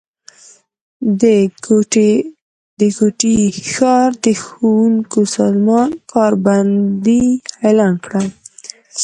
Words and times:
د 1.21 1.23
کوټي 2.97 3.39
ښار 3.71 4.09
د 4.25 4.27
ښونکو 4.43 5.19
سازمان 5.35 5.89
کار 6.11 6.33
بندي 6.45 7.23
اعلان 7.67 7.93
کړه 8.05 8.21